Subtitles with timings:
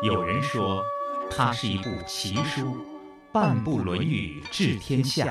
[0.00, 0.84] 有人说，
[1.28, 2.86] 它是一部奇书，
[3.32, 5.26] 半部《论语》治天下；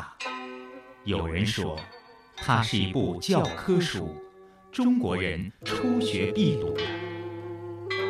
[1.06, 1.80] 有人说，
[2.36, 4.14] 它是一部教科书，
[4.70, 6.76] 中国人初学必读。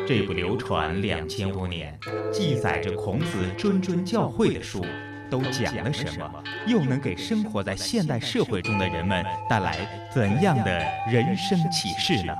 [0.04, 1.96] 这部流传两千多年、
[2.32, 4.84] 记载着孔子谆谆教诲的书，
[5.30, 6.30] 都讲了什么？
[6.66, 10.78] 又能给生活在现代社会中的人们带来怎样的
[11.10, 12.32] 人生启示呢？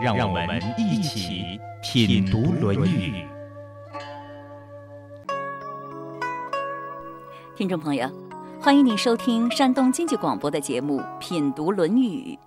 [0.00, 1.60] 让我们一起。
[1.86, 3.12] 品读《论语》，
[7.54, 8.10] 听众朋友，
[8.58, 12.38] 欢迎您收听山东经济广播的节目《品读论语》。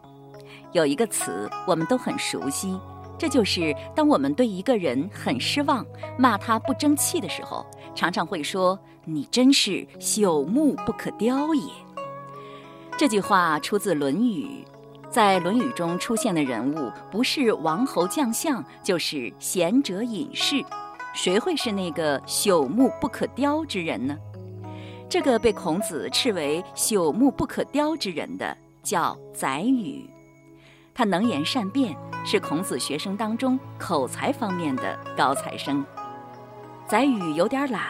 [0.72, 2.80] 有一个词我们都很熟悉，
[3.16, 5.86] 这就是当我们对一个人很失望、
[6.18, 11.64] 骂他不争气的时候，常常会说：“你真是朽木不可雕也。”
[12.98, 14.64] 这句话出自《论语》。
[15.10, 20.64] 在《论语》中出现的人物，不是王侯将相，就是贤者隐士，
[21.14, 24.18] 谁会是那个朽木不可雕之人呢？
[25.10, 30.08] 这个被孔子斥为朽木不可雕之人的，叫宰予。
[30.94, 35.84] 他能言善辩，是孔子学生当中口才方面的高材生。
[36.86, 37.84] 宰予有点懒，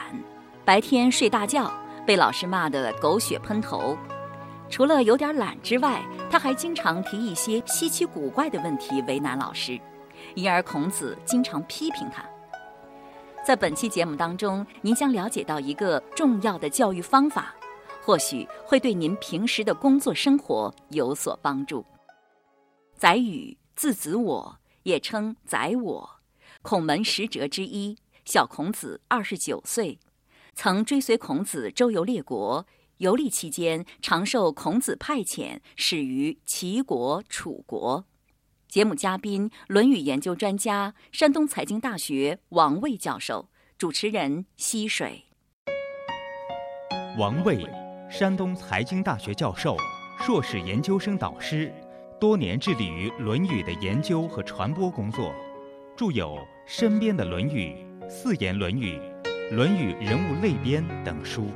[0.68, 1.72] 白天睡大觉，
[2.06, 3.98] 被老师骂得狗血喷头。
[4.70, 9.80] 除了有点懒之外，他还经常提一些稀奇古怪的问题为难老师，
[10.36, 12.22] 因而孔子经常批评他。
[13.46, 17.56] 在本期节目当中，您将了解到一个重要的教育方法，
[18.04, 21.86] 或许会对您平时的工作生活有所帮助。
[22.94, 26.10] 宰予，字子我，也称宰我，
[26.62, 29.98] 孔门十哲之一，小孔子二十九岁，
[30.60, 32.66] 曾追随孔子周游列国。
[32.98, 38.06] 游历期间，常受孔子派遣，始于齐国、楚国。
[38.68, 45.26] 节目嘉宾：《论语》研究专家、山东财经大学王卫教授，主持人：溪水。
[47.20, 47.64] 王卫，
[48.10, 49.78] 山东财经大学教授、
[50.18, 51.72] 硕士研究生导师，
[52.20, 55.32] 多年致力于《论语》的研究和传播工作，
[55.96, 56.36] 著有
[56.66, 57.76] 《身边的论语》
[58.10, 58.98] 《四言论语》
[59.50, 61.48] 《论语人物类编》等书。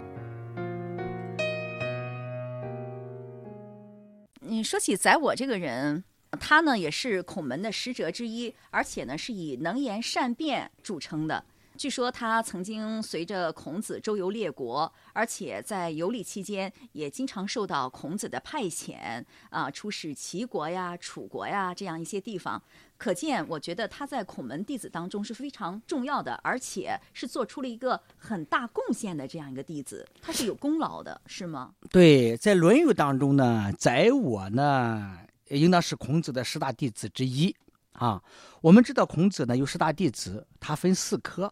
[4.39, 6.01] 你说起宰我这个人，
[6.39, 11.43] 他呢也是孔门的十哲之一，而且呢是以能言善辩著称的。
[11.81, 22.61] 据说他曾经随着孔子周游列国，而且在游历期间也经常受到孔子的派遣啊，出使齐国呀、楚国呀这样一些地方。
[22.97, 31.73] 可见，我觉得他在孔门弟子当中是非常重要的，而且是做出了一个很大贡献的这样一个弟子，他是有功劳的，是吗？
[31.89, 35.17] 对，在《论语》当中呢，宰我呢，
[35.47, 37.55] 应当是孔子的十大弟子之一
[37.93, 38.21] 啊。
[38.61, 41.51] 我们知道孔子呢有十大弟子，他分四科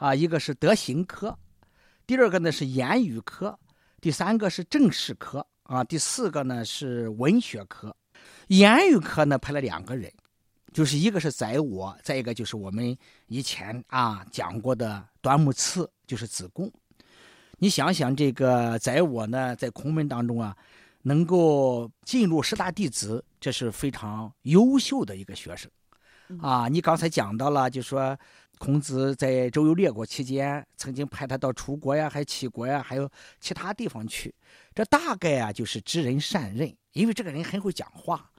[0.00, 1.38] 啊，一个是德行科，
[2.06, 3.56] 第二个呢是言语科，
[4.00, 7.94] 第三个是政事科啊，第四个呢是文学科。
[8.48, 10.10] 言语科呢派了两个人。
[10.72, 12.96] 就是一个是宰我，再一个就是我们
[13.26, 16.72] 以前啊讲过的端木赐，就是子贡。
[17.58, 20.56] 你想想这个宰我呢，在孔门当中啊，
[21.02, 25.68] 能够进入十大弟子，这是非常优秀的一个学生
[26.40, 26.68] 啊。
[26.68, 28.16] 你刚才讲到了，就说
[28.58, 33.10] 孔子在周游列国期间，曾经派他到楚国呀，还齐国呀，还有
[33.40, 34.34] 其他地方去。
[34.74, 38.30] 这大概啊，就是知人善任，因为这个人很会讲话。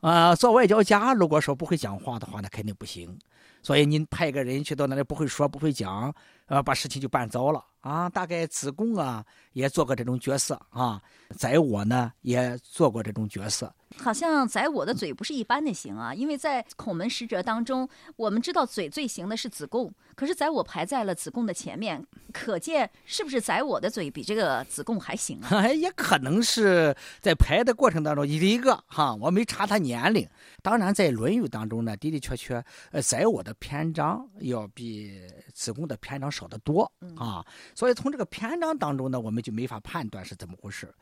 [0.00, 3.18] 啊，做外交家，如果说不会讲话的话，那肯定不行。
[3.62, 6.14] 所以您派个人去到那里，不会说，不会讲，
[6.46, 8.08] 呃，把事情就办糟了啊。
[8.08, 11.00] 大概子贡啊，也做过这种角色啊，
[11.36, 13.72] 宰我呢，也做过这种角色。
[13.96, 25.66] 好像宰我的嘴不是一般的行啊，因为在孔门使者当中，我们知道嘴最行的是子贡，可是宰我排在了子贡的前面，可见是不是宰我的嘴比这个子贡还行啊？
[25.74, 30.26] 也可能是在排的过程当中，第一个哈，我没查他年龄。
[30.62, 35.20] 当然，在《论语》当中呢，的的确确，呃，宰我的篇章要比
[35.52, 37.44] 子贡的篇章少得多啊，
[37.74, 40.92] 所以从这个篇章当中呢，我们就没法判断是怎么回事。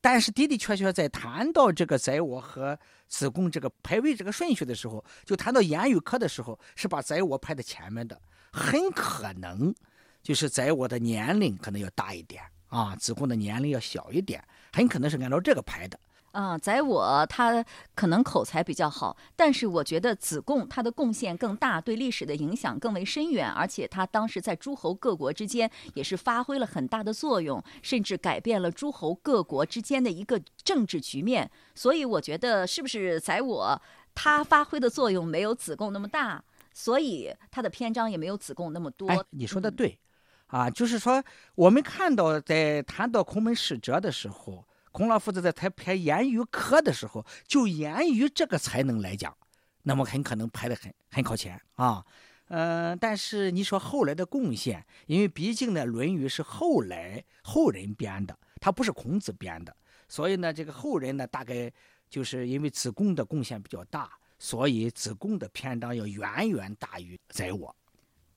[0.00, 8.18] 但是的的确确在谈到这个宰我和子贡这个排位这个顺序的时候，就谈到言语科的时候，是把宰我排在前面的，
[8.50, 9.74] 很可能
[10.22, 14.42] 就是宰我的年龄可能要大一点啊，子贡的年龄要小一点，
[14.72, 16.00] 很可能是按照这个排的。
[16.32, 31.50] 啊，宰我他可能口才比较好，但是我觉得子贡他的贡献更大，对历史的影响更为深远，而且他当时在诸侯各国之间也是发挥了很大的作用，甚至改变了诸侯各国之间的一个政治局面。
[31.74, 33.82] 所以我觉得是不是宰我
[34.14, 36.40] 他发挥的作用没有子贡那么大，
[36.72, 39.08] 所以他的篇章也没有子贡那么多。
[39.08, 39.98] 哎，你说的嗯对，
[40.46, 41.22] 啊，就是说
[41.56, 49.36] 我们看到在谈到孔门使者的时候，孔老夫子在他排言语科的时候，就言语这个才能来讲，
[49.82, 52.04] 那么很可能排得很很靠前啊。
[52.48, 59.72] 嗯、但是你说后来的贡献，因为毕竟呢，《论语》是后来后人编的，它不是孔子编的，
[60.08, 61.70] 所以呢，这个后人呢，大概
[62.08, 67.72] 就是因为子贡的贡献比较大，所以子贡的篇章要远远大于宰我。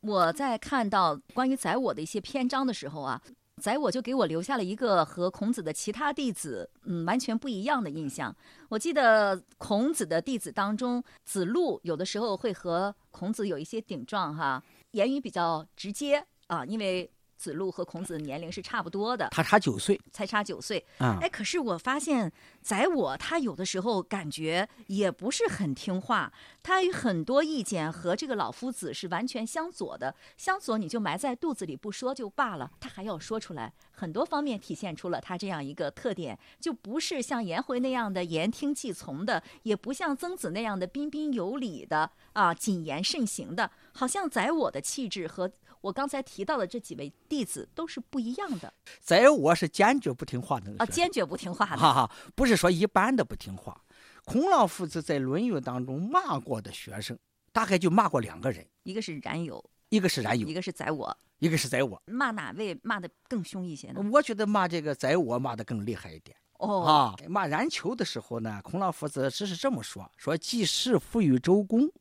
[0.01, 3.19] 我在看到关于宰我的一些篇章的时候啊，
[3.61, 8.35] 宰我就给我留下了一个和孔子的其他弟子嗯完全不一样的印象。
[8.67, 14.61] 我记得孔子的弟子当中，子路有的时候会和孔子有一些顶撞哈，
[14.91, 17.09] 言语比较直接啊，因为
[17.43, 20.85] 子路和孔子的年龄是差不多的，他差九岁才差九岁。
[20.99, 21.17] 啊。
[21.21, 22.31] 哎，可是我发现
[22.61, 26.31] 宰我他有的时候感觉也不是很听话，
[26.61, 30.15] 他有很多意见和这个老夫子是完全相左的。
[30.37, 45.51] 相左你就埋在肚子里不说就罢了，他还要说出来，很多方面体现出了他这样一个特点，就不是像颜回那样的言听计从的，也不像曾子那样的彬彬有礼的啊谨言慎行的，好像宰我的气质和。
[45.83, 51.75] 我刚才提到的这几位弟子都是不一样的宰我是坚决不听话的啊，坚决不听话的。
[51.75, 53.83] 哈哈，不是说一般的不听话。
[54.23, 57.19] 孔老夫子在《论语》当中骂过的学生，
[57.51, 62.01] 大概就骂过两个人，一个是冉有，一个是冉有，一个是宰我，一个是宰我。
[62.05, 64.01] 骂哪位骂的更凶一些呢？
[64.13, 67.15] 我觉得骂这个宰我骂的更厉害一点哦，啊。
[67.27, 71.91] 骂冉求的时候呢，孔老夫子只是这么说：说既是父与周公，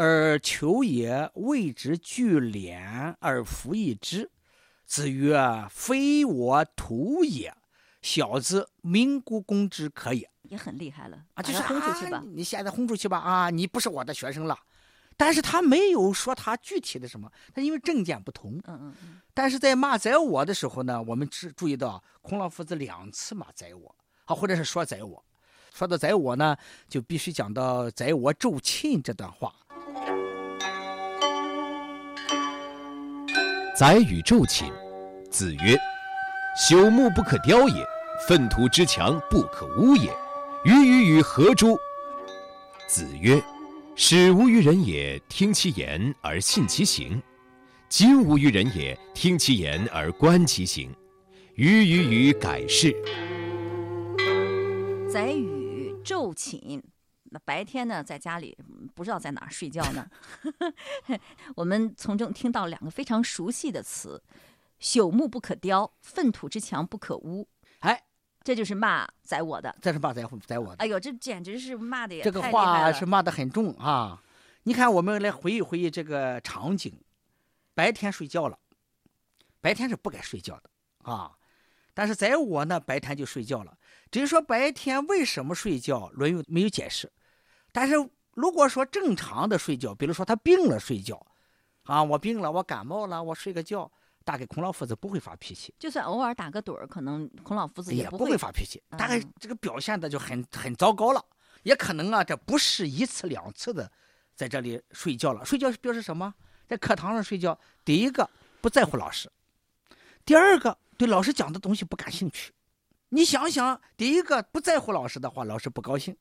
[0.00, 4.30] 而求也谓之聚敛而弗以之。
[4.86, 5.36] 子曰
[5.68, 7.52] ：“非我徒也，
[8.00, 12.24] 小子民故攻之可也。”也很厉害了啊，就是轰出去吧啊。
[12.32, 13.50] 你现在轰出去吧啊！
[13.50, 14.56] 你不是我的学生了，
[15.16, 18.52] 但是他没有说他具体的什么，他因为政见不同。
[18.68, 23.92] 嗯嗯嗯，但是在骂宰我的时候呢，我们只注意到孔老夫子两次骂宰我，
[24.26, 25.24] 啊，或者是说宰我。
[25.74, 26.56] 说到宰我呢，
[26.88, 29.52] 就必须讲到宰我咒亲这段话。
[33.78, 34.72] 宰与昼寝。
[35.30, 35.78] 子曰
[36.68, 37.86] ：“朽木不可雕也，
[38.26, 40.10] 粪土之墙不可污也。
[40.64, 41.78] 鱼与与何诸？”
[42.88, 43.40] 子曰
[43.94, 47.22] ：“使无于人也，听其言而信其行；
[47.88, 50.92] 今无于人也，听其言而观其行。
[51.54, 52.92] 鱼与与改是。
[55.08, 56.82] 宰予昼寝。
[57.30, 60.08] 那白天呢，在家里嗯不知道在哪儿睡觉呢。
[61.56, 64.22] 我们从中听到两个非常熟悉的词：
[64.80, 67.46] 朽木不可雕，粪土之墙不可污。
[67.80, 68.02] 哎，
[68.42, 69.76] 这就是骂宰我的。
[69.80, 70.76] 这是骂宰宰我的。
[70.76, 74.22] 哎呦，这简直是骂的也这个话是骂的很重啊！
[74.64, 77.00] 你看，我们来回忆回忆这个场景：
[77.74, 78.58] 白天睡觉了，
[79.60, 80.70] 白天是不该睡觉的
[81.10, 81.32] 啊。
[81.94, 83.76] 但是宰我呢，白天就睡觉了。
[84.10, 87.10] 至于说白天为什么睡觉，《论语》没有解释。
[87.72, 87.94] 但是
[88.34, 91.24] 如果说正常的睡觉，比如说他病了睡觉，
[91.84, 93.90] 啊，我病了，我感冒了，我睡个觉，
[94.24, 95.74] 大概孔老夫子不会发脾气。
[95.78, 101.24] 就算偶尔打个盹儿，可能孔老夫子也不不会会发脾气，大概嗯这个表现的就很很糟糕了。
[101.64, 103.90] 也可能啊，这不是一次两次的
[104.34, 105.44] 在这里睡觉了。
[105.44, 106.32] 睡觉表示什么？
[106.68, 108.28] 在课堂上睡觉，第一个
[108.60, 109.30] 不在乎老师，
[110.24, 112.52] 第二个对老师讲的东西不感兴趣。
[113.08, 116.14] 你想想，第一个不在乎老师的话，老师不高兴；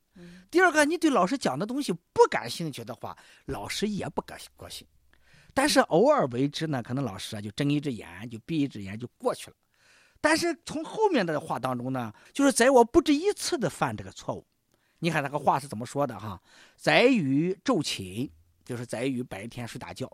[0.50, 4.88] 第二个你对老师讲的东西不感兴趣的话，老师也不高高兴。
[5.53, 9.55] 但是偶尔为之呢，可能老师啊就睁一只眼，就闭一只眼就过去了。
[10.21, 14.45] 但是从后面的话当中呢，就是在我不止一次的犯这个错误。
[15.00, 16.41] 你看那个话是怎么说的哈？
[16.75, 18.29] 在于昼寝，
[18.65, 20.12] 就是在于白天睡大觉。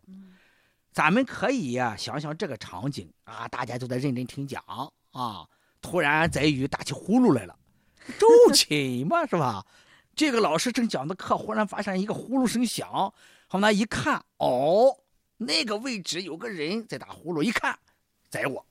[0.92, 4.64] 咱们可以呀、想想这个场景啊，大家都在认真听讲
[5.12, 5.48] 啊，
[5.82, 7.58] 突然在于打起呼噜来了，
[8.20, 9.66] 昼寝嘛是吧？
[10.16, 13.14] 这个老师正讲的课，忽然发现一个呼噜声响，
[13.48, 14.96] 好那一看，哦，
[15.38, 17.78] 那个位置有个人在打呼噜，一看，
[18.30, 18.66] 宰我。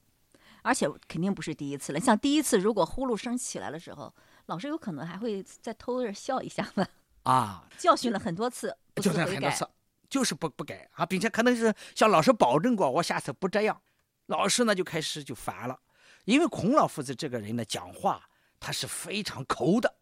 [0.62, 1.98] 而且肯定不是第一次了。
[1.98, 4.14] 像第一次，如果呼噜声起来的时候，
[4.46, 6.86] 老师有可能还会再偷着笑一下吧。
[7.24, 9.34] 啊，教训了很多次，不就是思悔改。
[9.34, 9.68] 很多次，
[10.08, 13.82] 就是不不改啊，并且可能是向老师保证过，我下次不这样。
[14.26, 15.80] 老师呢就开始就烦了，
[16.24, 18.22] 因为孔老夫子这个人呢讲话
[18.60, 19.92] 他是非常抠的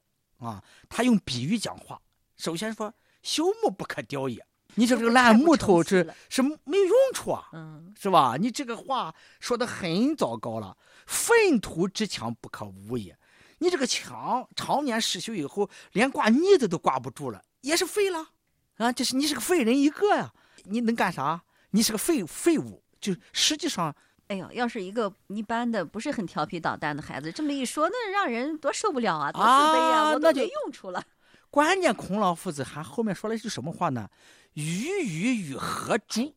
[0.41, 2.01] 啊，他用比喻讲话。
[2.37, 2.93] 首先说
[3.23, 4.45] 朽木不可雕也，
[4.75, 8.37] 你说这个烂木头这是没有用处啊，嗯，是吧？
[8.41, 10.77] 你这个话说的很糟糕了。
[11.07, 13.17] 粪土之墙不可污也，
[13.59, 18.31] 你这个墙常年失修以后，连挂腻子都挂不住了，也是废了
[18.77, 18.91] 啊！
[18.93, 20.33] 就是你是个废人一个呀，
[20.65, 21.43] 你能干啥？
[21.71, 23.95] 你是个废废物，就实际上。
[24.31, 31.03] 哎呦，要是一个一般的不是很调皮捣蛋的孩子，这么一说，那让人多受不了啊，多自卑啊，我都没用处了。
[31.51, 34.09] 关键孔老夫子还后面说了一句什么话呢
[34.55, 34.63] ？“鱼
[35.03, 36.33] 鱼与何诛？”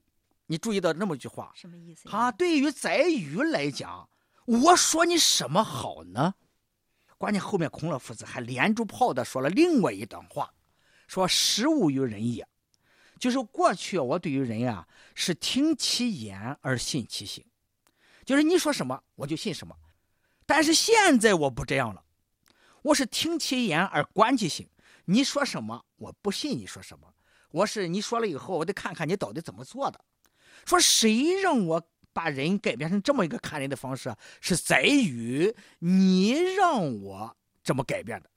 [0.47, 2.09] 你注意到那么一句话，什么意思？
[2.09, 4.09] 他对于宰鱼来讲，
[4.45, 6.33] 我说你什么好呢？
[7.19, 10.51] 关键后面孔老夫子还连珠炮的说了另外一段话，
[11.07, 12.47] 说“食物于人也”，
[13.19, 17.45] 就是过去我对于人啊是听其言而信其行。
[18.25, 19.75] 就是你说什么我就信什么，
[20.45, 22.03] 但是现在我不这样了，
[22.81, 24.67] 我是听其言而观其行。
[25.05, 27.13] 你说什么我不信你说什么，
[27.51, 29.99] 我是你说了以后我得看看你到底怎么做的。
[30.65, 38.29] 说谁让我把人改变成这么一个看人的方式，是在于你让我这么改变的。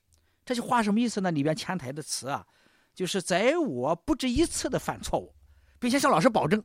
[0.44, 1.30] 这句话什么意思呢？
[1.30, 2.46] 里边潜台的词啊，
[2.94, 5.34] 就是在我不止一次的犯错误，
[5.78, 6.62] 并且向老师保证，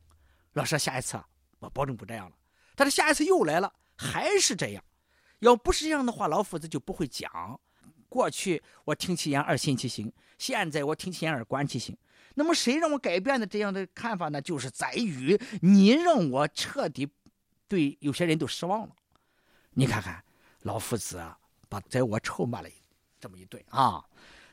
[0.54, 1.20] 老师下一次
[1.58, 2.36] 我保证不这样了。
[2.74, 4.84] 但是下一次又来了，还是这样。
[5.40, 7.60] 要不是这样的话，老夫子就不会讲。
[8.08, 11.96] 过去我听其言而信其行，现在我听其言而观其行。
[12.34, 14.40] 那么谁让我改变的这样的看法呢？
[14.40, 17.08] 就是在于你让我彻底
[17.68, 18.94] 对有些人都失望了。
[19.70, 20.22] 你看看
[20.60, 21.38] 老夫子啊，
[21.68, 22.68] 把在我臭骂了
[23.18, 24.04] 这么一顿啊。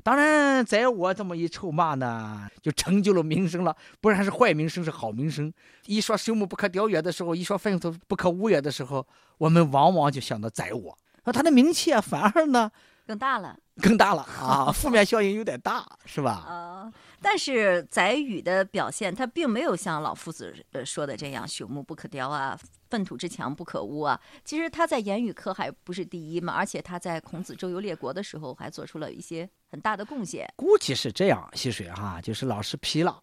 [0.09, 3.77] 当然，在我这么一臭骂呢，就成就了名声了。
[4.01, 5.53] 不然是坏名声，是好名声。
[5.85, 9.05] 一说朽木不可雕也的时候，一说粪土不可污也的时候，
[9.37, 10.97] 我们往往就想到宰我。
[11.25, 12.71] 那他的名气啊，反而呢
[13.05, 14.71] 更大了，更大了啊！
[14.73, 16.31] 负面效应有点大，是吧？
[16.31, 16.91] 啊。
[17.21, 22.57] 但是宰予的表现，他并没有像老夫子呃说的这样“朽木不可雕”啊
[22.89, 24.19] ，“粪土之墙不可污”啊。
[24.43, 30.51] 其实他在言语科还不是第一嘛，而且他在孔子周游列国的时候还做出了一些很大的贡献。
[30.55, 33.21] 估计是这样，溪水哈，就是老师批了，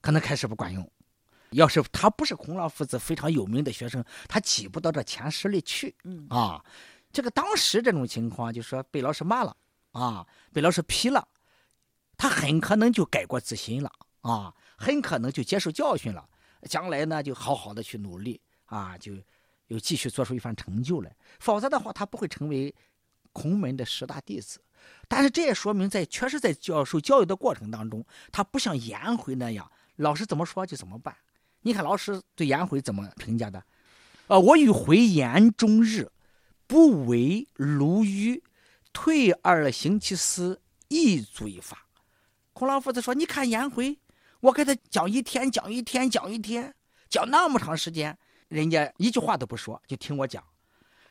[0.00, 0.88] 可能开始不管用。
[1.52, 5.94] 要是他不是孔老夫子非常有名的学生，他挤不到这前十里去。
[6.04, 6.64] 嗯啊，
[7.10, 9.56] 这个当时这种情况，就说被老师骂了
[9.92, 11.26] 啊，被老师批了。
[12.18, 13.90] 他很可能就改过自新了
[14.20, 16.28] 啊，很可能就接受教训了，
[16.62, 19.14] 将来呢就好好的去努力啊，就
[19.68, 21.16] 又继续做出一番成就来。
[21.40, 22.74] 否则的话，他不会成为
[23.32, 24.60] 孔门的十大弟子。
[25.08, 31.16] 但是这也说明，在确实在教授教育的过程当中，他不像颜回那样，老师怎么说就怎么办。
[31.62, 33.64] 你看老师对颜回怎么评价的？
[34.28, 36.12] 呃，我与回言终日，
[36.66, 38.42] 不为鲈鱼，
[38.92, 41.86] 退而行其思，亦足以发。
[42.52, 43.98] 孔老夫子说：“你看颜回，
[44.40, 46.74] 我给他讲一天，讲一天，讲一天，
[47.08, 50.44] 讲那么长时间，人家一句话都不说，就听我讲。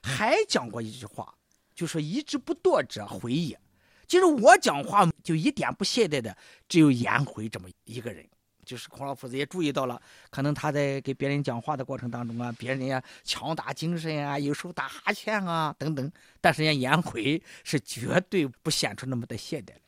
[0.03, 1.33] 还讲过一句话，
[1.73, 3.59] 就说‘一之不惰者回也’，
[4.07, 6.35] 就是我讲话就一点不懈怠的，
[6.67, 8.27] 只有颜回这么一个人。
[8.65, 16.11] 就是孔老夫子也注意到了，可能他在给别人讲话的过程当中啊，别人呀强打精神啊，有时候打哈欠啊等等，
[16.41, 19.79] 但是人家颜回是绝对不显出那么的懈怠来。”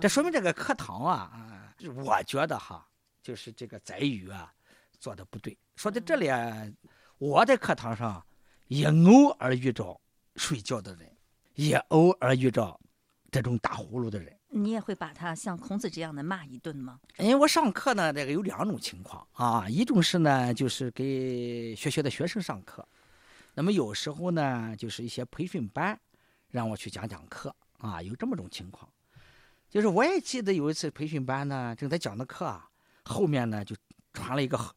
[0.00, 2.86] 这说明这个课堂啊啊，我觉得哈，
[3.20, 4.52] 就是这个宰予啊
[5.00, 5.58] 做的不对。
[5.74, 6.64] 说在这里啊，
[7.18, 8.24] 我在课堂上
[8.68, 10.00] 也偶尔遇着
[10.36, 11.10] 睡觉的人，
[11.54, 12.78] 也偶尔遇着
[13.30, 14.34] 这种打呼噜的人。
[14.50, 16.98] 你也会把他像孔子这样的骂一顿吗？
[17.18, 22.86] 因为我上课呢，这个有两种情况啊，一种是呢，就是给学校的学生上课，
[23.52, 25.98] 那么有时候呢，就是一些培训班
[26.48, 28.88] 让我去讲讲课啊，有这么种情况。
[29.68, 32.66] 就是我也记得有一次培训班呢，正在讲的课啊，
[33.04, 33.76] 后面呢就
[34.14, 34.74] 传了一个哈，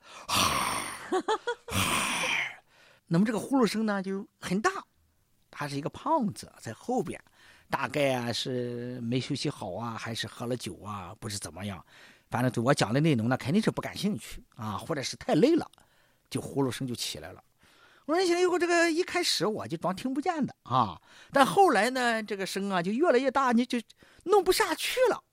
[3.08, 4.70] 那么这个呼噜声呢就很大，
[5.50, 7.24] 他是一个胖子在后边，
[7.72, 11.84] 大概啊是没休息好啊，还是喝了酒啊，不是怎么样，
[12.30, 15.66] 反正对我讲的内容呢肯定是不感兴趣啊，或者是太累了，
[16.30, 17.42] 就呼噜声就起来了。
[18.06, 21.02] 我说你起来以后，这个一开始我就装听不见的啊，
[21.32, 23.80] 但后来呢，这个声啊就越来越大，你就
[24.26, 25.24] 弄不下去了。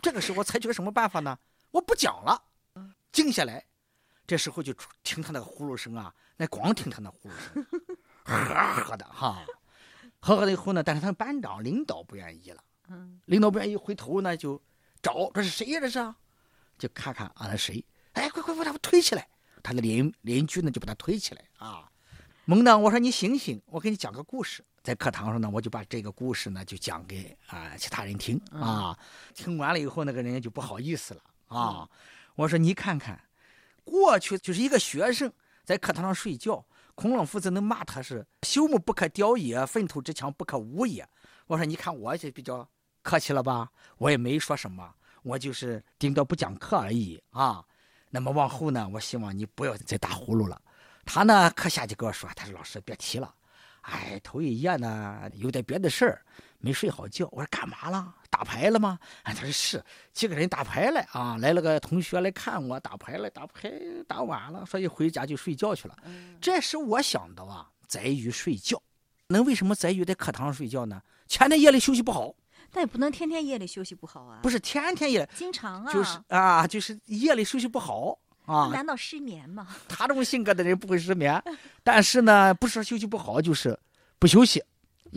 [0.00, 1.36] 这个时候我采取个什么办法呢？
[1.72, 2.40] 我不讲了，
[3.10, 3.64] 静下来。
[4.26, 7.66] 这时候就听他那个呼噜声啊，那光听他那呼噜声，
[8.24, 8.34] 呵
[8.84, 9.44] 呵的哈，
[10.26, 14.60] 呵呵的以后呢，但是他们班长领导不愿意了，嗯，领导不愿意，回头呢就
[15.00, 15.78] 找这是谁呀？
[15.78, 16.14] 这是，
[16.76, 17.84] 就看看啊，那谁？
[18.14, 19.28] 哎，快快把他推起来！
[19.62, 21.88] 他的邻邻居呢就把他推起来啊。
[22.44, 24.64] 猛的，我说你醒醒，我给你讲个故事。
[24.82, 28.98] 在课堂上呢，我就把这个故事呢就讲给啊、其他人听啊。
[29.32, 31.88] 听完了以后，那个人就不好意思了啊。
[32.34, 33.20] 我说你看看，
[33.84, 35.32] 过去就是一个学生
[35.64, 36.64] 在课堂上睡觉，
[36.96, 41.06] 孔老夫子能骂他是朽木不可雕也，粪土之墙不可污也。
[41.46, 42.66] 我说你看我就比较
[43.02, 47.62] 客气了吧，我也没说什么，我就是顶多不讲课而已啊。
[48.08, 50.58] 那么往后呢，我希望你不要再打呼噜了。
[51.04, 53.32] 他呢，课下就跟我说，他说老师别提了，
[53.82, 56.24] 哎，头一夜呢有点别的事儿，
[56.58, 57.28] 没睡好觉。
[57.30, 58.15] 我说干嘛了？
[58.36, 58.98] 打牌了吗？
[59.22, 63.72] 哎，他说是，几个人打牌了啊，来了个同学来看我打牌了，打牌
[64.06, 65.96] 打晚了，所以回家就睡觉去了。
[66.38, 68.80] 这时我想到啊，在于睡觉。
[69.28, 71.00] 那为什么在于在课堂上睡觉呢？
[71.26, 72.34] 前天夜里休息不好，
[72.70, 78.68] 但也不能天天夜里休息不好啊，不是天天夜里，经常啊，就是啊，就是夜里休息不好啊。
[78.70, 79.66] 难道失眠吗？
[79.88, 81.42] 他这种性格的人不会失眠，
[81.82, 83.78] 但是呢，不是休息不好，就是
[84.18, 84.62] 不休息，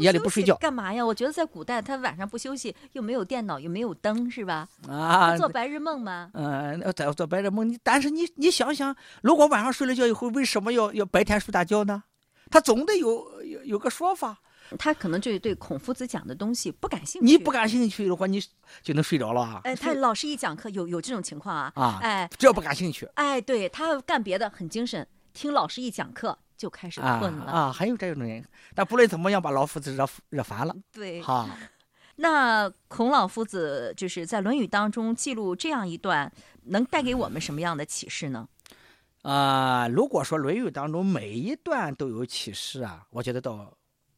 [0.01, 1.06] 夜里不睡觉干嘛呀？
[1.06, 4.68] 我觉得在古代，他晚上不休息，又没有电脑，又没有灯，是吧？
[4.88, 5.36] 啊。
[5.38, 6.29] 做白日梦吗？
[6.34, 7.68] 嗯，要做做白日梦。
[7.68, 12.03] 你但是你你想想，如果晚上睡了觉以后，为什么要要白天睡大觉呢？
[12.50, 14.39] 他总得有有有个说法。
[14.77, 17.25] 他可能就对孔夫子讲的东西不感兴趣。
[17.25, 18.39] 你不感兴趣的话，你
[18.84, 19.62] 就能睡着了啊。
[19.63, 21.72] 哎，他老师一讲课，有有这种情况啊。
[21.74, 23.08] 啊，哎，只要不感兴趣。
[23.15, 27.46] 哎，对他干别的很精神，听老师一讲课就开始困了。
[27.46, 30.75] 啊，还有这种人，但不论怎么样，把老夫子惹惹烦了。
[30.92, 31.22] 对。
[31.24, 31.50] 哈。
[32.18, 36.30] 那孔老夫子就是在《论语》当中记录这样一段，
[36.66, 38.48] 能带给我们什么样的启示呢？
[39.22, 43.74] 啊，如果说《论语》当中每一段都有启示啊，我觉得倒。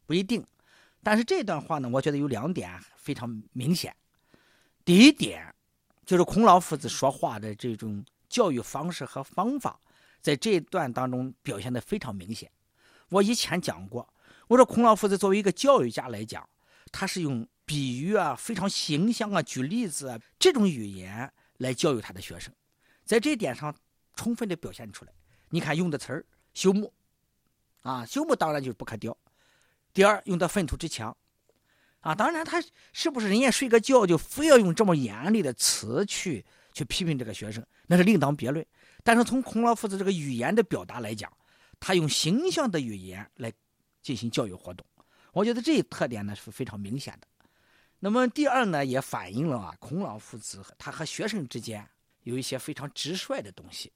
[0.07, 0.45] 不一定，
[1.01, 3.95] 但是这段话呢，我觉得有两点非常明显。
[4.83, 5.53] 第一点，
[6.05, 9.79] 就是孔老夫子说话的这种教育方式和方法，
[10.21, 12.49] 在这一段当中表现的非常明显。
[13.09, 14.07] 我以前讲过，
[14.47, 16.47] 我说孔老夫子作为一个教育家来讲，
[16.91, 22.53] 他是用比喻啊、非常形象啊、举例子啊这种语言来教育他的学生，
[23.03, 23.75] 在这一点上
[24.15, 25.11] 充分的表现出来。
[25.49, 26.25] 你看用的词儿
[26.55, 26.93] “朽木”，
[27.83, 29.15] 啊，朽木当然就是不可雕。
[29.93, 31.15] 第二，用的粪土之墙，
[31.99, 32.63] 啊，当然他
[32.93, 38.65] 是不是人家睡个觉就非要用这么严厉的词去去批评这个学生，那是另当别论。
[39.03, 41.31] 但是从孔老夫子这个语言的表达来讲，
[41.79, 43.51] 他用形象的语言来
[44.01, 44.85] 进行教育活动，
[45.33, 47.27] 我觉得这一特点呢是非常明显的。
[47.99, 51.87] 那么第二呢，也反映了啊，孔老夫子他和学生之间
[52.23, 53.91] 有一些非常直率的东西，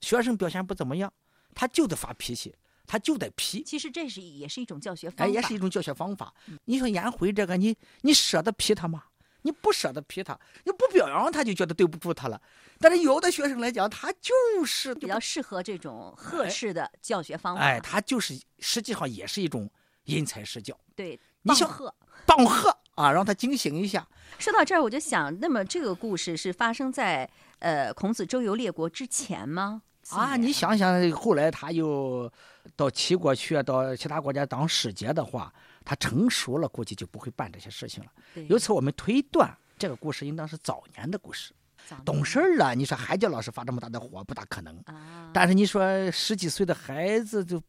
[0.00, 1.12] 学生表现不怎么样，
[1.54, 2.54] 他就得发脾气。
[2.84, 6.34] 他就得批，其实这是也是一种教学方法，哎，也是一种教学方法。
[6.64, 9.04] 你说颜回这个，你你舍得批他吗？
[9.42, 12.40] 你不舍得批他，你不表扬他就觉得对不住他了。
[12.80, 14.32] 但是有的学生来讲，他就
[14.64, 17.62] 是比较适合这种呵斥的教学方法。
[17.62, 19.70] 哎，他就是实际上也是一种
[20.04, 20.76] 因材施教。
[20.96, 21.94] 对，你想喝，
[22.26, 24.06] 棒喝啊，让他警醒一下。
[24.38, 27.28] 说到这儿，我就想，那么这个故事是发生在
[27.60, 29.82] 呃孔子周游列国之前吗？
[30.10, 32.30] 啊，你想想，后来他又
[32.74, 35.52] 到齐国去，到其他国家当使节的话，
[35.84, 38.12] 他成熟了，估计就不会办这些事情了。
[38.48, 41.52] 由此我们推断，这个故事应当是早年的故事。
[42.04, 44.82] 懂事儿了，你说还叫老师发这么大的火，不大可能。
[45.32, 47.62] 但是你说十几岁的孩子就。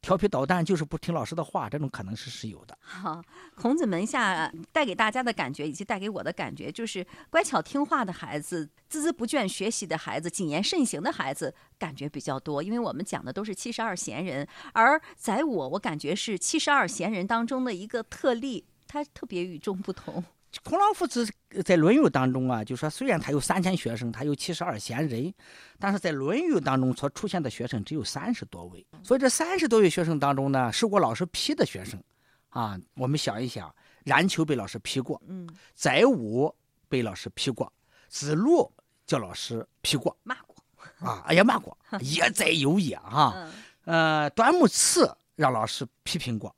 [0.00, 2.76] 调皮捣蛋就是不听老师的话，这种可能是是有的。
[2.80, 3.22] 好，
[3.54, 12.62] 孔子门下带给大家的感觉，以及带给我的感觉，就是乖巧听话的孩子，孜孜不倦学习的孩子，谨言慎行的孩子，感觉比较多。
[12.62, 20.24] 因为我们讲的都是七十二贤人，而在我，我感觉是七十二贤人当中的一个特例，他特别与众不同。
[20.64, 21.24] 孔老夫子
[21.64, 25.32] 在《论语》当中啊，就说虽然他有三千学生，他有七十二贤人，
[25.78, 28.86] 但是在《论语》当中所出现的学生只有三十多位。
[29.02, 32.02] 所以这三十多位学生当中呢，受过老师批的学生，
[32.50, 36.54] 啊，我们想一想，冉求被老师批过，嗯，载武
[36.88, 37.72] 被老师批过，
[38.08, 38.70] 子路
[39.06, 40.56] 叫老师批过，骂过，
[40.98, 43.48] 啊，哎呀骂过，也在有也哈，
[43.86, 46.54] 呃，端木赐让老师批评过，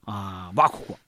[0.00, 0.98] 啊，挖苦过。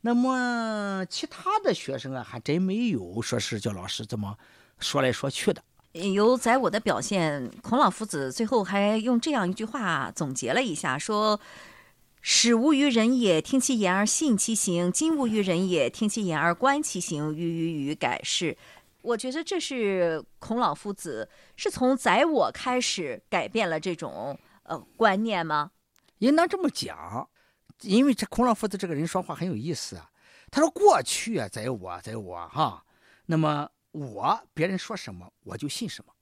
[0.00, 4.36] 那么其他的学生啊，还真没有说是叫老师这么
[4.78, 5.62] 说来说去的。
[5.92, 11.40] 由在我的表现，孔老夫子最后还用这样一句话总结了一下，说
[12.22, 17.34] ：“始无于人也，听其言而信其行；今无于人也，听其言而观其行。
[17.34, 18.56] 于于于改是。”
[19.02, 25.70] 我觉得这是孔老夫子是从宰我开始改变了这种呃观念吗？
[26.18, 27.28] 应当这么讲。
[27.82, 30.10] 因为这孔老夫子这个人说话很有意思啊，
[30.50, 32.84] 他说过去啊，在我，在我哈，
[33.26, 36.12] 那么我别人说什么我就信什么，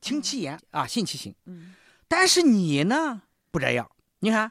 [0.00, 1.34] 听其言啊，信其行。
[1.44, 1.74] 嗯。
[2.08, 4.50] 但是你呢不这样，你看，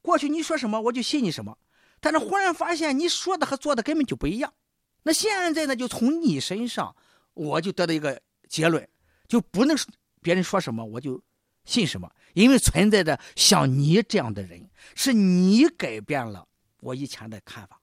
[0.00, 1.58] 过去你说什么我就信你什么，
[2.00, 4.54] 但是忽然发现你说的和做的根本就不一样。
[5.02, 6.94] 那现在呢，就从你身上，
[7.34, 8.88] 我就得到一个结论，
[9.26, 9.76] 就不能
[10.22, 11.20] 别人说什么我就
[11.64, 16.46] 信什么，因为存在着像你这样的人，是你改变了
[16.80, 17.80] 我以前的看法。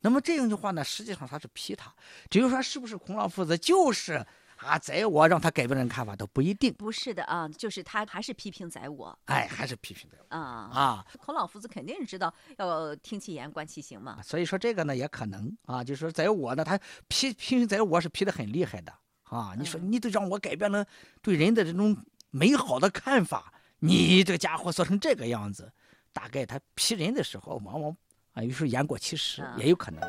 [0.00, 1.94] 那么这样的话呢，实际上他是批他，
[2.28, 4.14] 至于说是不是孔老夫子，就是
[4.56, 6.74] 啊，宰我让他改变人看法都不一定。
[6.74, 10.38] 不是的啊，就是他还是批评宰我哎，还是批评的啊。
[10.40, 11.06] 啊。
[11.18, 14.20] 孔老夫子肯定是知道要听其言观其行嘛。
[14.22, 18.92] 所以说这个呢也可能啊，就是说宰我呢，他批批评宰我是批的很厉害的
[19.22, 19.54] 啊。
[19.56, 20.84] 你说你都让我改变了
[21.20, 21.96] 对人的这种
[22.34, 25.70] 美好的看法，你这个家伙做成这个样子，
[26.14, 27.94] 大概他批人的时候往往
[28.32, 30.00] 啊有时候言过其实，啊也有可能。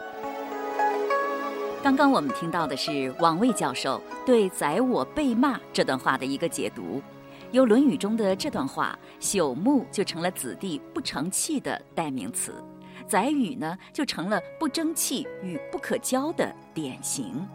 [1.84, 7.04] 刚刚我们听到的是王卫教授对“宰我被骂”这段话的一个解读。
[7.52, 12.64] 由《论语》中的这段话，朽木就成了子弟不成器的代名词，
[13.06, 17.46] 宰予呢就成了不争气与不可交的典型。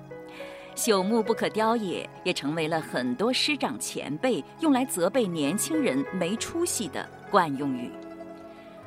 [0.78, 7.90] 朽木不可雕也，也成为了很多师长前辈用来责备年轻人没出息的惯用语。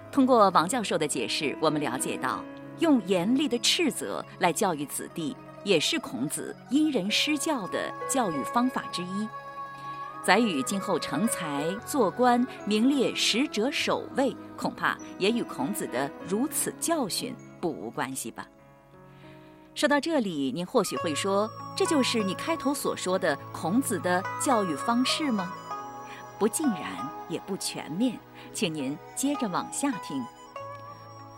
[0.10, 2.42] 通过王教授的解释，我们了解到，
[2.80, 9.28] 用严厉的斥责来教育子弟，也是孔子因人施教的教育方法之一。
[10.24, 18.48] 宰予今后成才、做官、名列十者首位，恐怕也与孔子的如此教训不无关系吧。
[19.74, 25.54] 说到这里，您或许会说，这就是你开头所说的孔子的教育方式吗？
[26.38, 28.20] 不尽然，也不全面，
[28.54, 30.22] 请您接着往下听。《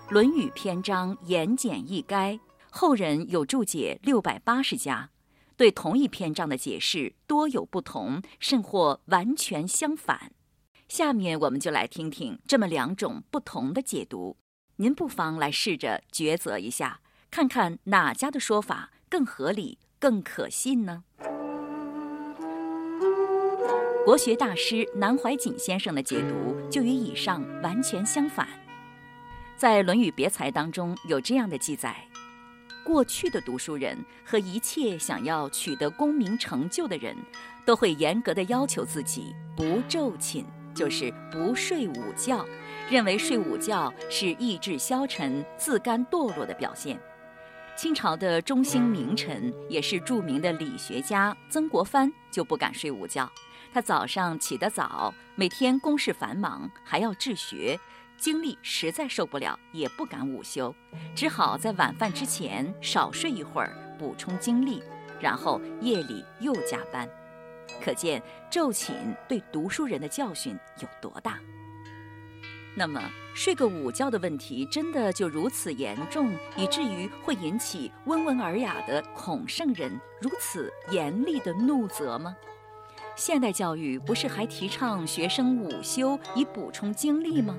[0.10, 2.40] 论语》篇章言简意赅，
[2.72, 5.12] 后人有注解六百八十家，
[5.56, 10.32] 对同一篇章的解释多有不同，甚或完全相反。
[10.90, 14.38] 下面我们就来听听这么两种不同的解读，
[14.78, 17.00] 您不妨来试着抉择一下，
[17.36, 21.04] 看看哪家的说法更合理、更可信呢？
[24.06, 28.48] 国学大师南怀瑾先生的解读就与以上完全相反。
[29.58, 32.08] 在《论语别裁》当中有这样的记载：
[32.86, 37.18] 过去的读书人和一切想要取得功名成就的人，
[37.66, 42.46] 都会严格的要求自己不昼寝，就是不睡午觉，
[42.92, 46.96] 认为睡午觉是意志消沉、自甘堕落的表现。
[47.76, 53.30] 清朝的中兴名臣，也是著名的理学家曾国藩就不敢睡午觉。
[53.74, 57.78] 他早上起得早，每天公事繁忙，还要治学，
[58.16, 60.74] 精力实在受不了，也不敢午休，
[61.16, 64.84] 只好在晚饭之前少睡一会儿，补充精力，
[65.20, 67.10] 然后夜里又加班。
[67.84, 68.96] 可见昼寝
[69.28, 71.40] 对读书人的教训有多大。
[72.76, 73.00] 那么，
[73.36, 82.36] 睡个午觉的问题真的就如此严重，以至于会引起温文尔雅的孔圣人如此严厉的怒责吗？
[83.16, 87.56] 现代教育不是还提倡学生午休以补充精力吗？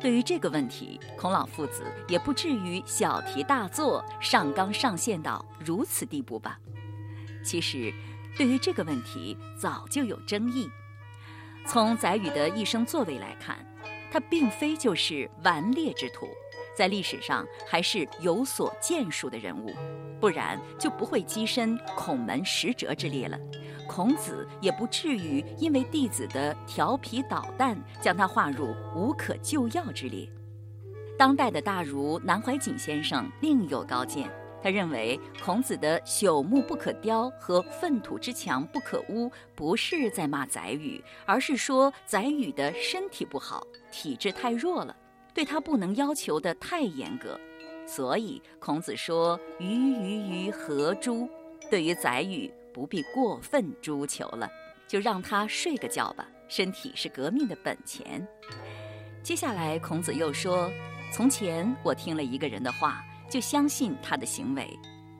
[0.00, 6.58] 对于这个问题，孔老夫子也不至于小题大做、上纲上线到如此地步吧？
[7.44, 7.92] 其实，
[8.36, 10.70] 对于这个问题早就有争议。
[11.66, 13.64] 从宰予的一生作为来看，
[14.12, 16.28] 他并非就是顽劣之徒，
[16.76, 19.72] 在历史上还是有所建树的人物，
[20.20, 23.38] 不然就不会跻身孔门十哲之列了。
[23.88, 30.28] 孔子也不至于因为弟子的调皮捣蛋，将他划入无可救药之列。
[31.18, 34.30] 当代的大儒南怀瑾先生另有高见，
[34.62, 44.96] 他认为孔子的“朽木不可雕”和“粪土之墙不可污”不是在骂宰予，而是说宰予的身体不好，体质太弱了，
[45.32, 47.38] 对他不能要求的太严格。
[47.86, 51.28] 所以孔子说：“鱼鱼鱼何诸？”
[51.70, 54.50] 对于宰予，不必过分诛求了，
[54.88, 56.26] 就让他睡个觉吧。
[56.48, 58.26] 身体是革命的本钱。
[59.22, 60.70] 接下来，孔子又说
[61.12, 64.64] ：“从前我听了一个人的话，就相信他的行为；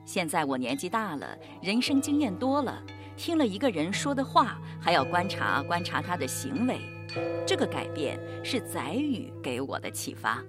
[0.05, 2.83] 现在我年纪大了，人生经验多了，
[3.17, 6.79] 听了一个人说的话，还要观察观察他的行为。
[7.45, 10.43] 这个改变是宰予给我的启发。”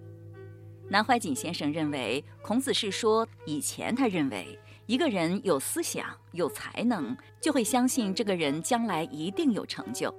[0.88, 4.58] 南怀瑾先生认为，孔子是说，以前他认为。
[4.86, 10.14] 一个人有思想、有才能，就会相信这个人将来一定有成就。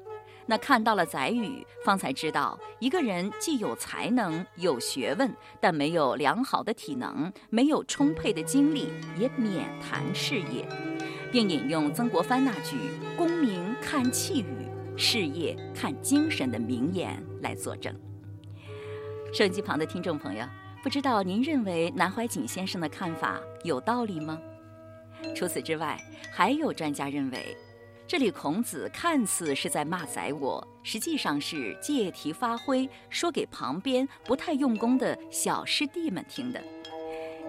[0.47, 5.31] 那看到了宰予，方才知道，一个人既有才能、有学问，
[5.61, 10.67] 但没有良好的体能，没有充沛的精力，也免谈事业。
[11.31, 12.75] 并引用曾国藩那句
[13.15, 14.64] “功名看气宇，
[14.97, 17.93] 事业看精神”的名言来作证。
[19.33, 20.45] 收音机旁的听众朋友。
[20.83, 24.39] 不知道您认为南怀瑾先生的看法有道理吗？
[25.35, 25.99] 除此之外，
[26.31, 27.57] 还有专家认为，
[28.07, 36.61] 这里孔子看似是在骂宰我，实际上是借题发挥，说给旁边不太用功的小师弟们听的。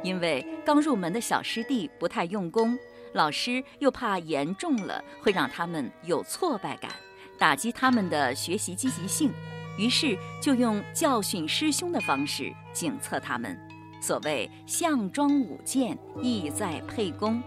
[0.02, 2.78] 因为刚入门的小师弟不太用功，
[3.12, 6.90] 老师又怕严重了会让他们有挫败感，
[7.38, 9.33] 打击他们的学习积极性。
[9.79, 13.59] 于是就用教训师兄的方式警策他们，
[14.01, 17.42] 所谓项庄舞剑，意在沛公。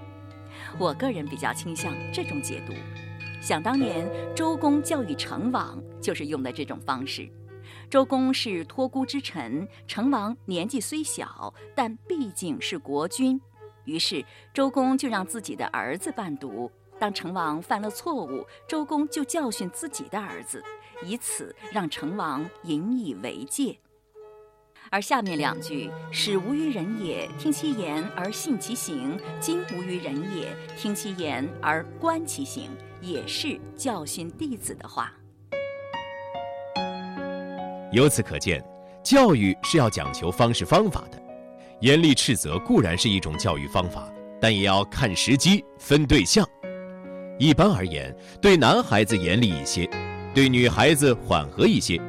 [0.77, 2.73] 我个人比较倾向这种解读。
[3.41, 7.27] 想当年周公教育成王，就是用的这种方式。
[7.89, 13.41] 周公是托孤之臣，成王年纪虽小，但毕竟是国君，
[13.85, 14.23] 于是
[14.53, 16.71] 周公就让自己的儿子伴读。
[16.99, 20.63] 当成王犯了错误，周公就教训自己的儿子。
[21.01, 23.79] 以此让成王引以为戒，
[24.89, 35.13] 而下面两句“使无于人也，听其言而信其行；今无于人也，听其言而观其行”，也是教训弟子的话。
[37.93, 38.61] 由此可见，
[39.01, 41.17] 教育是要讲求方式方法的。
[41.79, 46.45] 严厉斥责固然是一种教育方法，但也要看时机、分对象。
[47.39, 49.89] 一般而言，对男孩子严厉一些。
[50.31, 51.99] 对女孩子缓和一些，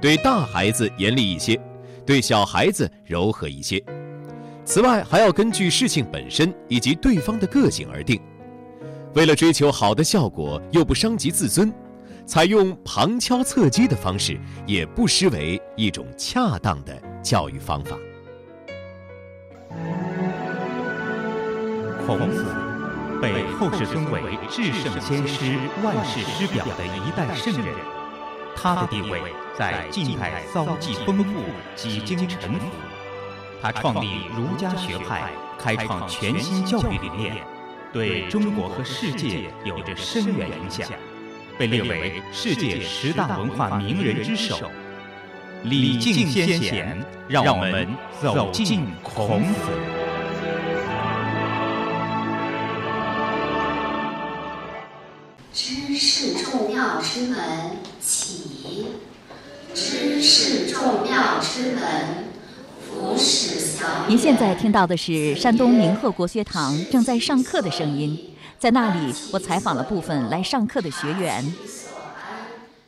[0.00, 1.60] 对大孩子严厉一些，
[2.06, 3.82] 对小孩子柔和一些。
[4.64, 8.20] 此外，还要根据事情本身以及对方的个性而定。
[9.14, 11.72] 为了追求好的效果又不伤及自尊，
[12.24, 17.96] 采用旁敲侧击的方式，也不失为一种恰当的教育方法。
[22.06, 22.75] 孔子。
[23.20, 27.74] 被后世尊为至圣先师、万世师表的一代圣人，
[28.54, 29.20] 他的地位
[29.56, 31.42] 在近代遭际丰富，
[31.74, 32.66] 几经沉浮。
[33.62, 37.36] 他创立儒家学派，开创全新教育理念，
[37.92, 40.86] 对中国和世界有着深远影响，
[41.58, 44.70] 被列为世界十大文化名人之首。
[45.64, 47.88] 礼敬先贤，让我们
[48.20, 49.95] 走进孔子。
[57.16, 57.38] 之门
[57.98, 58.88] 起，
[59.74, 61.82] 知是众妙之门，
[62.78, 63.86] 弗使小。
[64.06, 71.42] 您现在听到的是山东明鹤国学堂正在上课的声音，在那里，我采访了部分来上课的学员。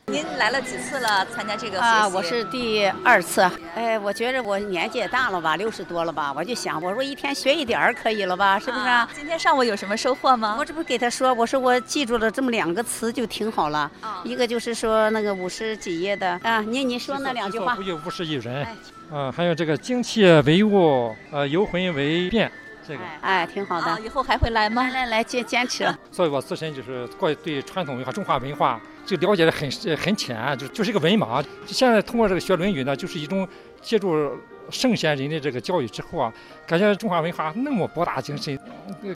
[0.09, 1.23] 您来了几次了？
[1.27, 3.47] 参加这个啊，我是第二次。
[3.75, 8.85] 哎，我觉着我年纪也大了吧，六十多了吧，我就想，我说一天学一点儿可以了吧，是不是？
[9.13, 10.55] 今天上午有什么收获吗？
[10.57, 13.89] 我这不给他说，我说我记住了这么两个词就挺好了。
[14.23, 17.75] 一个就是说那个五十几页的啊，您您说那两句话。
[17.75, 18.65] 不有五十一人，
[19.11, 22.51] 啊，还有这个精气为物，呃，游魂为变。
[22.87, 23.99] 这个哎，挺好的。
[24.01, 24.81] 以后还会来吗？
[24.81, 25.87] 来来来，坚坚持。
[26.11, 31.43] 所以我自身就是过对传统文化、中华文化就了解的很很浅，就就是一个文盲。
[31.65, 33.47] 现在通过这个学《论语》呢，就是一种
[33.81, 34.31] 借助
[34.69, 36.31] 圣贤人的这个教育之后啊，
[36.67, 38.59] 感觉中华文化那么博大精深，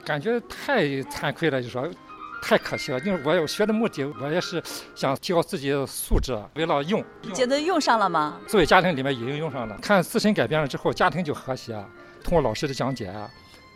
[0.03, 1.87] 感觉太惭愧了，就说
[2.41, 2.99] 太可惜了。
[3.01, 4.61] 因为我要学的目的，我也是
[4.95, 7.03] 想提高自己的素质，为了用。
[7.33, 8.39] 觉得用上了吗？
[8.47, 11.73] 作为家庭里面已经用上了，看自身改变了之后，家庭就和谐。
[12.23, 13.13] 通过老师的讲解。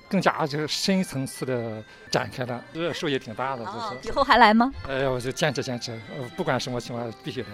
[0.09, 3.65] 更加就是深层次的展开了，这受益挺大的。
[3.65, 4.71] 就是以后还来吗？
[4.87, 5.99] 哎呀，我就坚持坚持，
[6.35, 7.49] 不管什么情况必须来。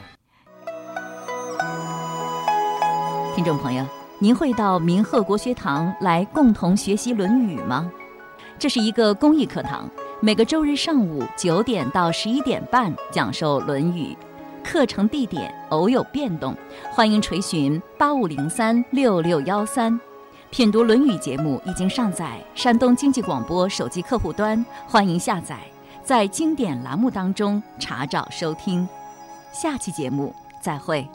[3.36, 3.84] 听众朋友，
[4.20, 7.92] 您会到明鹤国学堂来共同学习《论语》吗？
[8.60, 9.90] 这是一个公益课堂，
[10.22, 14.16] 每个周日上午九点到十一点半讲授《论语》，
[14.64, 16.56] 课程地点偶有变动，
[16.92, 20.00] 欢迎垂询八五零三六六幺三。
[20.54, 25.58] 品读《论语》节目已经上载山东经济广播手机客户端，欢迎下载，
[26.04, 28.88] 在经典栏目当中查找收听。
[29.52, 31.10] 下期节目再会。